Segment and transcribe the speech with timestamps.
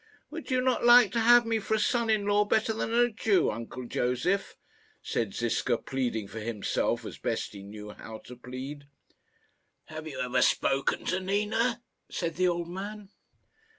[0.31, 3.11] "Would you not like to have me for a son in law better than a
[3.11, 4.55] Jew, uncle Josef?"
[5.03, 8.85] said Ziska, pleading for himself as best he knew how to plead.
[9.89, 13.09] "Have you ever spoken to Nina?" said the old man.